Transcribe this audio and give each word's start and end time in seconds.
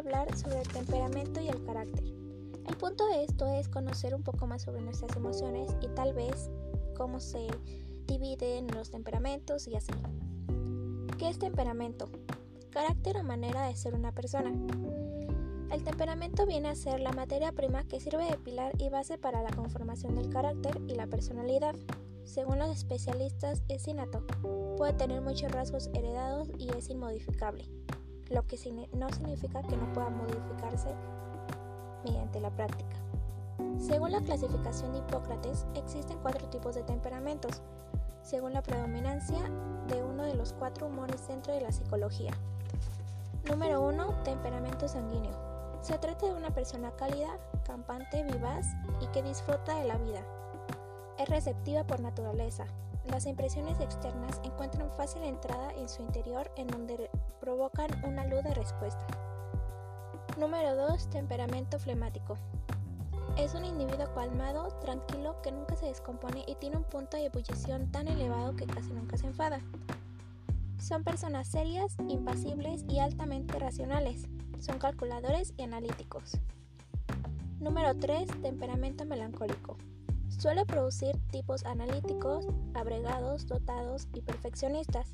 hablar 0.00 0.34
sobre 0.36 0.60
el 0.60 0.68
temperamento 0.68 1.40
y 1.40 1.48
el 1.48 1.62
carácter. 1.62 2.04
El 2.04 2.76
punto 2.76 3.06
de 3.08 3.24
esto 3.24 3.46
es 3.46 3.68
conocer 3.68 4.14
un 4.14 4.22
poco 4.22 4.46
más 4.46 4.62
sobre 4.62 4.80
nuestras 4.80 5.14
emociones 5.14 5.70
y 5.82 5.88
tal 5.88 6.14
vez 6.14 6.50
cómo 6.96 7.20
se 7.20 7.46
dividen 8.06 8.68
los 8.68 8.90
temperamentos 8.90 9.66
y 9.68 9.76
así. 9.76 9.92
¿Qué 11.18 11.28
es 11.28 11.38
temperamento? 11.38 12.08
Carácter 12.70 13.18
o 13.18 13.22
manera 13.22 13.66
de 13.66 13.76
ser 13.76 13.94
una 13.94 14.12
persona. 14.12 14.52
El 15.70 15.84
temperamento 15.84 16.46
viene 16.46 16.68
a 16.68 16.74
ser 16.74 17.00
la 17.00 17.12
materia 17.12 17.52
prima 17.52 17.84
que 17.84 18.00
sirve 18.00 18.24
de 18.24 18.38
pilar 18.38 18.72
y 18.78 18.88
base 18.88 19.18
para 19.18 19.42
la 19.42 19.50
conformación 19.50 20.14
del 20.14 20.30
carácter 20.30 20.80
y 20.88 20.94
la 20.94 21.06
personalidad. 21.06 21.74
Según 22.24 22.58
los 22.58 22.70
especialistas, 22.70 23.62
es 23.68 23.86
innato. 23.86 24.24
Puede 24.76 24.94
tener 24.94 25.20
muchos 25.20 25.52
rasgos 25.52 25.90
heredados 25.94 26.48
y 26.58 26.70
es 26.76 26.88
inmodificable, 26.88 27.68
lo 28.30 28.46
que 28.46 28.56
no 28.94 29.10
significa 29.10 29.62
que 29.62 29.76
no 29.76 29.92
pueda 29.92 30.08
modificarse 30.08 30.94
mediante 32.04 32.40
la 32.40 32.50
práctica. 32.50 32.96
Según 33.78 34.12
la 34.12 34.20
clasificación 34.20 34.92
de 34.92 34.98
Hipócrates, 34.98 35.66
existen 35.74 36.18
cuatro 36.22 36.48
tipos 36.48 36.74
de 36.74 36.82
temperamentos, 36.84 37.60
según 38.22 38.52
la 38.52 38.62
predominancia 38.62 39.38
de 39.88 40.02
uno 40.02 40.22
de 40.24 40.34
los 40.34 40.52
cuatro 40.52 40.86
humores 40.86 41.26
dentro 41.26 41.52
de 41.52 41.60
la 41.60 41.72
psicología. 41.72 42.32
Número 43.48 43.82
1. 43.82 44.22
Temperamento 44.22 44.86
sanguíneo. 44.86 45.32
Se 45.80 45.98
trata 45.98 46.26
de 46.26 46.34
una 46.34 46.50
persona 46.50 46.92
cálida, 46.92 47.38
campante, 47.64 48.22
vivaz 48.22 48.66
y 49.00 49.06
que 49.08 49.22
disfruta 49.22 49.76
de 49.76 49.86
la 49.86 49.96
vida. 49.96 50.22
Es 51.18 51.28
receptiva 51.28 51.84
por 51.84 52.00
naturaleza. 52.00 52.66
Las 53.04 53.26
impresiones 53.26 53.80
externas 53.80 54.40
encuentran 54.44 54.90
fácil 54.96 55.22
entrada 55.22 55.72
en 55.72 55.88
su 55.88 56.02
interior 56.02 56.50
en 56.56 56.68
donde 56.68 57.10
provocan 57.40 57.88
una 58.04 58.26
luz 58.26 58.42
de 58.44 58.54
respuesta. 58.54 59.06
Número 60.38 60.76
2. 60.76 61.10
Temperamento 61.10 61.78
flemático. 61.78 62.36
Es 63.36 63.54
un 63.54 63.64
individuo 63.64 64.12
calmado, 64.14 64.68
tranquilo, 64.80 65.40
que 65.42 65.50
nunca 65.50 65.76
se 65.76 65.86
descompone 65.86 66.44
y 66.46 66.54
tiene 66.56 66.76
un 66.76 66.84
punto 66.84 67.16
de 67.16 67.26
ebullición 67.26 67.90
tan 67.90 68.08
elevado 68.08 68.54
que 68.54 68.66
casi 68.66 68.92
nunca 68.92 69.16
se 69.16 69.26
enfada. 69.26 69.60
Son 70.78 71.04
personas 71.04 71.48
serias, 71.48 71.96
impasibles 72.08 72.84
y 72.88 72.98
altamente 72.98 73.58
racionales. 73.58 74.26
Son 74.58 74.78
calculadores 74.78 75.52
y 75.56 75.62
analíticos. 75.62 76.32
Número 77.60 77.94
3. 77.94 78.28
Temperamento 78.42 79.04
melancólico. 79.04 79.76
Suele 80.40 80.64
producir 80.64 81.18
tipos 81.30 81.66
analíticos, 81.66 82.46
abregados, 82.72 83.46
dotados 83.46 84.08
y 84.14 84.22
perfeccionistas. 84.22 85.12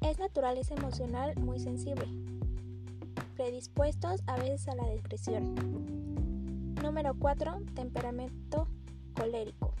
Es 0.00 0.18
naturaleza 0.18 0.74
emocional 0.74 1.36
muy 1.36 1.58
sensible, 1.58 2.06
predispuestos 3.36 4.22
a 4.26 4.36
veces 4.36 4.66
a 4.68 4.74
la 4.74 4.86
depresión. 4.86 5.54
Número 6.82 7.12
4. 7.18 7.58
Temperamento 7.74 8.66
colérico. 9.14 9.74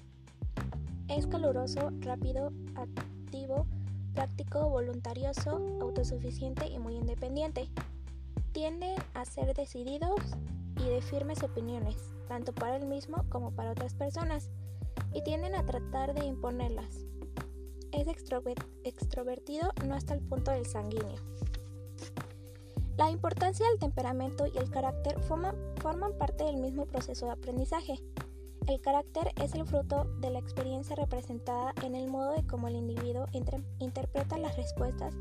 Es 1.08 1.26
caluroso, 1.26 1.90
rápido, 2.00 2.52
activo, 2.74 3.66
práctico, 4.12 4.68
voluntarioso, 4.68 5.62
autosuficiente 5.80 6.68
y 6.68 6.78
muy 6.78 6.96
independiente. 6.96 7.70
Tienden 8.52 8.96
a 9.14 9.24
ser 9.24 9.54
decididos 9.54 10.20
y 10.78 10.88
de 10.88 11.02
firmes 11.02 11.42
opiniones, 11.42 11.96
tanto 12.28 12.52
para 12.52 12.76
él 12.76 12.86
mismo 12.86 13.24
como 13.28 13.52
para 13.52 13.72
otras 13.72 13.94
personas, 13.94 14.50
y 15.12 15.22
tienden 15.22 15.54
a 15.54 15.64
tratar 15.64 16.14
de 16.14 16.26
imponerlas. 16.26 17.04
Es 17.92 18.06
extrovertido 18.08 19.70
no 19.86 19.94
hasta 19.94 20.14
el 20.14 20.20
punto 20.20 20.50
del 20.50 20.66
sanguíneo. 20.66 21.16
La 22.96 23.10
importancia 23.10 23.66
del 23.68 23.78
temperamento 23.78 24.46
y 24.46 24.58
el 24.58 24.70
carácter 24.70 25.20
forman, 25.20 25.54
parte 26.18 26.44
del 26.44 26.56
mismo 26.56 26.84
proceso 26.86 27.26
de 27.26 27.32
aprendizaje. 27.32 27.94
El 28.66 28.80
carácter 28.80 29.32
es 29.42 29.54
el 29.54 29.64
fruto 29.64 30.04
de 30.20 30.30
la 30.30 30.40
experiencia 30.40 30.96
representada 30.96 31.72
en 31.84 31.94
el 31.94 32.08
modo 32.08 32.32
de 32.32 32.46
cómo 32.46 32.68
el 32.68 32.74
individuo 32.74 33.26
interpreta 33.78 34.36
las 34.36 34.56
respuestas 34.56 35.14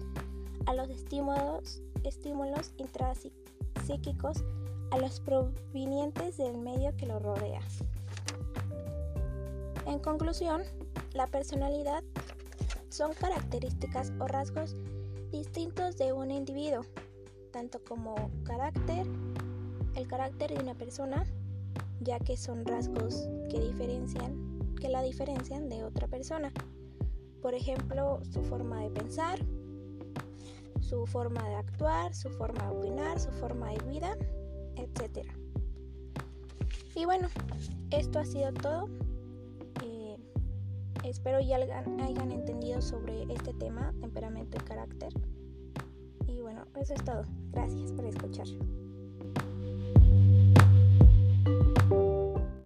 a 0.65 0.73
los 0.73 0.89
estímulos 0.89 1.81
estímulos 2.03 2.73
intrapsíquicos 2.77 4.43
a 4.91 4.97
los 4.97 5.19
provenientes 5.19 6.37
del 6.37 6.57
medio 6.57 6.95
que 6.97 7.05
lo 7.05 7.19
rodea. 7.19 7.61
En 9.85 9.99
conclusión, 9.99 10.63
la 11.13 11.27
personalidad 11.27 12.03
son 12.89 13.13
características 13.13 14.11
o 14.19 14.27
rasgos 14.27 14.75
distintos 15.31 15.97
de 15.97 16.13
un 16.13 16.31
individuo, 16.31 16.81
tanto 17.51 17.79
como 17.83 18.15
carácter, 18.43 19.05
el 19.95 20.07
carácter 20.07 20.53
de 20.53 20.63
una 20.63 20.75
persona, 20.75 21.25
ya 22.01 22.19
que 22.19 22.37
son 22.37 22.65
rasgos 22.65 23.27
que 23.49 23.59
diferencian, 23.59 24.75
que 24.79 24.89
la 24.89 25.01
diferencian 25.01 25.69
de 25.69 25.83
otra 25.83 26.07
persona. 26.07 26.51
Por 27.41 27.53
ejemplo, 27.53 28.19
su 28.31 28.41
forma 28.43 28.81
de 28.81 28.89
pensar, 28.89 29.39
su 30.81 31.05
forma 31.05 31.47
de 31.47 31.55
actuar, 31.55 32.13
su 32.15 32.29
forma 32.29 32.63
de 32.63 32.77
opinar, 32.77 33.19
su 33.19 33.31
forma 33.31 33.71
de 33.71 33.79
vida. 33.89 34.17
Y 36.97 37.05
bueno, 37.05 37.27
esto 37.91 38.17
ha 38.17 38.25
sido 38.25 38.51
todo. 38.53 38.89
Eh, 39.83 40.17
espero 41.03 41.39
ya 41.39 41.57
hayan 41.57 42.31
entendido 42.31 42.81
sobre 42.81 43.31
este 43.31 43.53
tema, 43.53 43.93
temperamento 44.01 44.57
y 44.57 44.65
carácter. 44.65 45.13
Y 46.25 46.41
bueno, 46.41 46.65
eso 46.75 46.95
es 46.95 47.03
todo. 47.03 47.21
Gracias 47.51 47.91
por 47.91 48.03
escuchar. 48.05 48.47